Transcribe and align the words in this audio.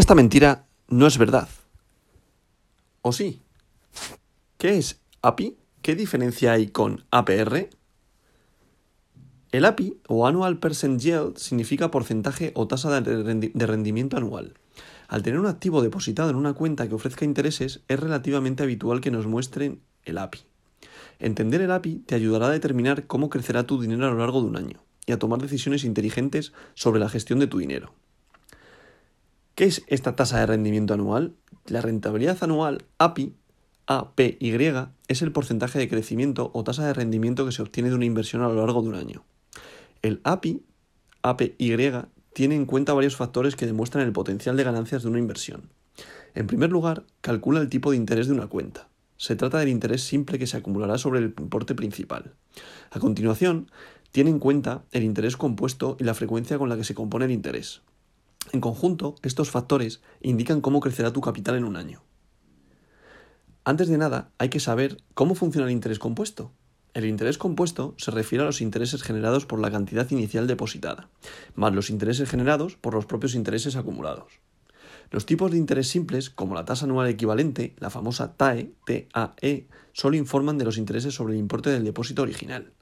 Esta 0.00 0.14
mentira 0.14 0.64
no 0.88 1.06
es 1.06 1.18
verdad. 1.18 1.46
¿O 3.02 3.12
sí? 3.12 3.42
¿Qué 4.56 4.78
es 4.78 4.98
API? 5.20 5.58
¿Qué 5.82 5.94
diferencia 5.94 6.52
hay 6.52 6.68
con 6.68 7.04
APR? 7.10 7.68
El 9.52 9.64
API 9.66 10.00
o 10.08 10.26
Annual 10.26 10.58
Percent 10.58 11.02
Yield 11.02 11.36
significa 11.36 11.90
porcentaje 11.90 12.52
o 12.54 12.66
tasa 12.66 13.02
de 13.02 13.66
rendimiento 13.66 14.16
anual. 14.16 14.54
Al 15.06 15.22
tener 15.22 15.38
un 15.38 15.44
activo 15.44 15.82
depositado 15.82 16.30
en 16.30 16.36
una 16.36 16.54
cuenta 16.54 16.88
que 16.88 16.94
ofrezca 16.94 17.26
intereses, 17.26 17.82
es 17.86 18.00
relativamente 18.00 18.62
habitual 18.62 19.02
que 19.02 19.10
nos 19.10 19.26
muestren 19.26 19.82
el 20.06 20.16
API. 20.16 20.40
Entender 21.18 21.60
el 21.60 21.72
API 21.72 21.96
te 22.06 22.14
ayudará 22.14 22.46
a 22.46 22.52
determinar 22.52 23.06
cómo 23.06 23.28
crecerá 23.28 23.64
tu 23.64 23.78
dinero 23.78 24.06
a 24.06 24.10
lo 24.10 24.16
largo 24.16 24.40
de 24.40 24.46
un 24.46 24.56
año 24.56 24.82
y 25.04 25.12
a 25.12 25.18
tomar 25.18 25.42
decisiones 25.42 25.84
inteligentes 25.84 26.54
sobre 26.72 27.00
la 27.00 27.10
gestión 27.10 27.38
de 27.38 27.48
tu 27.48 27.58
dinero. 27.58 27.92
¿Qué 29.60 29.66
es 29.66 29.84
esta 29.88 30.16
tasa 30.16 30.40
de 30.40 30.46
rendimiento 30.46 30.94
anual? 30.94 31.34
La 31.66 31.82
rentabilidad 31.82 32.38
anual 32.40 32.86
API 32.96 33.34
APY 33.86 34.48
es 35.06 35.20
el 35.20 35.32
porcentaje 35.32 35.78
de 35.78 35.86
crecimiento 35.86 36.50
o 36.54 36.64
tasa 36.64 36.86
de 36.86 36.94
rendimiento 36.94 37.44
que 37.44 37.52
se 37.52 37.60
obtiene 37.60 37.90
de 37.90 37.94
una 37.94 38.06
inversión 38.06 38.40
a 38.40 38.48
lo 38.48 38.54
largo 38.54 38.80
de 38.80 38.88
un 38.88 38.94
año. 38.94 39.22
El 40.00 40.22
API 40.24 40.62
APY 41.20 41.58
tiene 42.32 42.54
en 42.54 42.64
cuenta 42.64 42.94
varios 42.94 43.16
factores 43.16 43.54
que 43.54 43.66
demuestran 43.66 44.06
el 44.06 44.14
potencial 44.14 44.56
de 44.56 44.64
ganancias 44.64 45.02
de 45.02 45.10
una 45.10 45.18
inversión. 45.18 45.68
En 46.34 46.46
primer 46.46 46.70
lugar, 46.70 47.04
calcula 47.20 47.60
el 47.60 47.68
tipo 47.68 47.90
de 47.90 47.98
interés 47.98 48.28
de 48.28 48.32
una 48.32 48.46
cuenta. 48.46 48.88
Se 49.18 49.36
trata 49.36 49.58
del 49.58 49.68
interés 49.68 50.00
simple 50.02 50.38
que 50.38 50.46
se 50.46 50.56
acumulará 50.56 50.96
sobre 50.96 51.18
el 51.18 51.34
importe 51.38 51.74
principal. 51.74 52.32
A 52.92 52.98
continuación, 52.98 53.70
tiene 54.10 54.30
en 54.30 54.38
cuenta 54.38 54.84
el 54.90 55.02
interés 55.02 55.36
compuesto 55.36 55.98
y 56.00 56.04
la 56.04 56.14
frecuencia 56.14 56.56
con 56.56 56.70
la 56.70 56.78
que 56.78 56.84
se 56.84 56.94
compone 56.94 57.26
el 57.26 57.32
interés. 57.32 57.82
En 58.52 58.60
conjunto, 58.60 59.14
estos 59.22 59.50
factores 59.50 60.00
indican 60.20 60.60
cómo 60.60 60.80
crecerá 60.80 61.12
tu 61.12 61.20
capital 61.20 61.56
en 61.56 61.64
un 61.64 61.76
año. 61.76 62.02
Antes 63.64 63.88
de 63.88 63.98
nada, 63.98 64.32
hay 64.38 64.48
que 64.48 64.58
saber 64.58 64.96
cómo 65.14 65.34
funciona 65.34 65.66
el 65.66 65.72
interés 65.72 65.98
compuesto. 65.98 66.52
El 66.92 67.04
interés 67.04 67.38
compuesto 67.38 67.94
se 67.98 68.10
refiere 68.10 68.42
a 68.42 68.46
los 68.46 68.60
intereses 68.60 69.02
generados 69.02 69.46
por 69.46 69.60
la 69.60 69.70
cantidad 69.70 70.10
inicial 70.10 70.48
depositada, 70.48 71.08
más 71.54 71.72
los 71.72 71.90
intereses 71.90 72.28
generados 72.28 72.76
por 72.76 72.94
los 72.94 73.06
propios 73.06 73.36
intereses 73.36 73.76
acumulados. 73.76 74.40
Los 75.12 75.26
tipos 75.26 75.50
de 75.50 75.58
interés 75.58 75.88
simples, 75.88 76.30
como 76.30 76.54
la 76.54 76.64
tasa 76.64 76.86
anual 76.86 77.08
equivalente, 77.08 77.74
la 77.78 77.90
famosa 77.90 78.34
TAE, 78.36 78.72
TAE, 78.86 79.68
solo 79.92 80.16
informan 80.16 80.58
de 80.58 80.64
los 80.64 80.78
intereses 80.78 81.14
sobre 81.14 81.34
el 81.34 81.40
importe 81.40 81.70
del 81.70 81.84
depósito 81.84 82.22
original. 82.22 82.72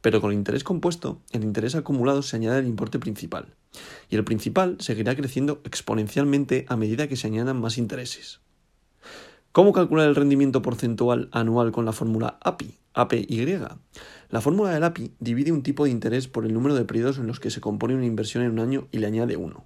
Pero 0.00 0.20
con 0.20 0.30
el 0.30 0.38
interés 0.38 0.64
compuesto, 0.64 1.20
el 1.30 1.44
interés 1.44 1.74
acumulado 1.74 2.22
se 2.22 2.36
añade 2.36 2.58
al 2.58 2.66
importe 2.66 2.98
principal, 2.98 3.54
y 4.08 4.16
el 4.16 4.24
principal 4.24 4.76
seguirá 4.80 5.14
creciendo 5.14 5.60
exponencialmente 5.64 6.64
a 6.68 6.76
medida 6.76 7.08
que 7.08 7.16
se 7.16 7.26
añadan 7.26 7.60
más 7.60 7.76
intereses. 7.76 8.40
¿Cómo 9.52 9.72
calcular 9.72 10.08
el 10.08 10.14
rendimiento 10.14 10.62
porcentual 10.62 11.28
anual 11.32 11.72
con 11.72 11.84
la 11.84 11.92
fórmula 11.92 12.38
API? 12.42 12.78
APY. 12.94 13.58
La 14.30 14.40
fórmula 14.40 14.70
del 14.70 14.84
API 14.84 15.12
divide 15.18 15.52
un 15.52 15.62
tipo 15.62 15.84
de 15.84 15.90
interés 15.90 16.28
por 16.28 16.46
el 16.46 16.54
número 16.54 16.74
de 16.74 16.84
periodos 16.84 17.18
en 17.18 17.26
los 17.26 17.40
que 17.40 17.50
se 17.50 17.60
compone 17.60 17.94
una 17.94 18.06
inversión 18.06 18.44
en 18.44 18.52
un 18.52 18.60
año 18.60 18.88
y 18.92 18.98
le 18.98 19.06
añade 19.06 19.36
uno. 19.36 19.64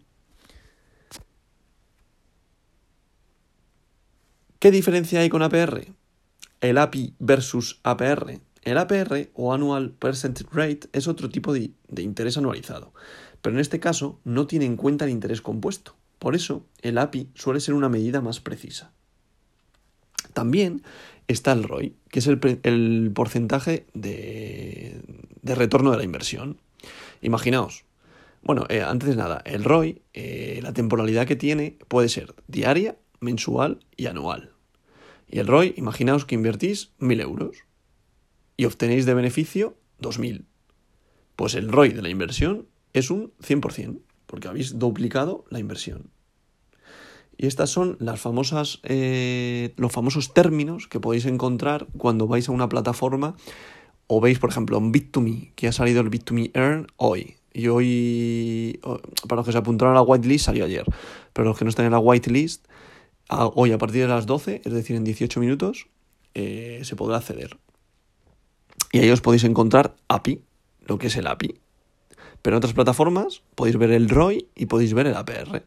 ¿Qué 4.58 4.70
diferencia 4.70 5.20
hay 5.20 5.28
con 5.28 5.42
APR? 5.42 5.88
El 6.60 6.78
API 6.78 7.14
versus 7.18 7.80
APR. 7.82 8.40
El 8.62 8.78
APR 8.78 9.30
o 9.34 9.52
Annual 9.52 9.90
Percentage 9.90 10.48
Rate 10.52 10.88
es 10.92 11.08
otro 11.08 11.28
tipo 11.28 11.52
de, 11.52 11.72
interés 11.96 12.38
anualizado, 12.38 12.94
pero 13.40 13.56
en 13.56 13.60
este 13.60 13.80
caso 13.80 14.20
no 14.22 14.46
tiene 14.46 14.66
en 14.66 14.76
cuenta 14.76 15.04
el 15.04 15.10
interés 15.10 15.42
compuesto. 15.42 15.96
Por 16.20 16.36
eso, 16.36 16.64
el 16.80 16.98
API 16.98 17.28
suele 17.34 17.58
ser 17.58 17.74
una 17.74 17.88
medida 17.88 18.20
más 18.20 18.38
precisa. 18.38 18.92
También 20.32 20.84
está 21.26 21.50
el 21.50 21.64
ROI, 21.64 21.96
que 22.08 22.20
es 22.20 22.28
el, 22.28 23.10
porcentaje 23.12 23.86
de, 23.94 25.02
retorno 25.42 25.90
de 25.90 25.96
la 25.96 26.04
inversión. 26.04 26.60
Imaginaos, 27.20 27.84
bueno, 28.42 28.66
eh, 28.68 28.82
antes 28.82 29.08
de 29.08 29.16
nada, 29.16 29.40
el 29.44 29.62
ROI, 29.62 30.02
eh, 30.14 30.60
la 30.62 30.72
temporalidad 30.72 31.26
que 31.26 31.36
tiene 31.36 31.78
puede 31.88 32.08
ser 32.08 32.34
diaria, 32.48 32.96
mensual 33.20 33.80
y 33.96 34.06
anual. 34.06 34.52
Y 35.28 35.38
el 35.38 35.46
ROI, 35.46 35.74
imaginaos 35.76 36.24
que 36.24 36.34
invertís 36.34 36.92
1.000 36.98 37.20
euros 37.22 37.56
y 38.56 38.64
obtenéis 38.64 39.06
de 39.06 39.14
beneficio 39.14 39.76
2.000. 40.00 40.44
Pues 41.36 41.54
el 41.54 41.70
ROI 41.70 41.90
de 41.90 42.02
la 42.02 42.08
inversión 42.08 42.66
es 42.92 43.10
un 43.10 43.32
100%, 43.40 44.00
porque 44.26 44.48
habéis 44.48 44.78
duplicado 44.78 45.44
la 45.48 45.60
inversión. 45.60 46.10
Y 47.38 47.46
estas 47.46 47.70
son 47.70 47.96
las 47.98 48.20
famosas, 48.20 48.80
eh, 48.82 49.72
los 49.76 49.92
famosos 49.92 50.34
términos 50.34 50.86
que 50.88 51.00
podéis 51.00 51.26
encontrar 51.26 51.86
cuando 51.96 52.26
vais 52.26 52.48
a 52.48 52.52
una 52.52 52.68
plataforma 52.68 53.36
o 54.06 54.20
veis, 54.20 54.38
por 54.38 54.50
ejemplo, 54.50 54.76
en 54.78 54.92
Bit2Me, 54.92 55.52
que 55.54 55.68
ha 55.68 55.72
salido 55.72 56.02
el 56.02 56.10
Bit2Me 56.10 56.50
Earn 56.54 56.88
hoy. 56.96 57.36
Y 57.52 57.68
hoy, 57.68 58.80
para 59.28 59.40
los 59.40 59.46
que 59.46 59.52
se 59.52 59.58
apuntaron 59.58 59.94
a 59.94 59.98
la 59.98 60.02
whitelist, 60.02 60.46
salió 60.46 60.64
ayer. 60.64 60.84
Pero 61.32 61.48
los 61.48 61.58
que 61.58 61.64
no 61.64 61.68
están 61.68 61.86
en 61.86 61.92
la 61.92 61.98
whitelist, 61.98 62.66
hoy 63.28 63.72
a 63.72 63.78
partir 63.78 64.02
de 64.02 64.08
las 64.08 64.26
12, 64.26 64.62
es 64.64 64.72
decir, 64.72 64.96
en 64.96 65.04
18 65.04 65.40
minutos, 65.40 65.88
eh, 66.34 66.80
se 66.84 66.96
podrá 66.96 67.18
acceder. 67.18 67.58
Y 68.90 68.98
ahí 68.98 69.10
os 69.10 69.20
podéis 69.20 69.44
encontrar 69.44 69.94
API, 70.08 70.42
lo 70.86 70.98
que 70.98 71.06
es 71.08 71.16
el 71.16 71.26
API. 71.26 71.58
Pero 72.42 72.56
en 72.56 72.58
otras 72.58 72.74
plataformas 72.74 73.42
podéis 73.54 73.76
ver 73.76 73.90
el 73.90 74.08
ROI 74.08 74.48
y 74.54 74.66
podéis 74.66 74.94
ver 74.94 75.06
el 75.06 75.14
APR. 75.14 75.64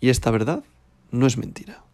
Y 0.00 0.08
esta 0.08 0.30
verdad 0.30 0.64
no 1.10 1.26
es 1.26 1.36
mentira. 1.36 1.84